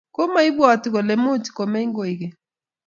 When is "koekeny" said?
1.95-2.35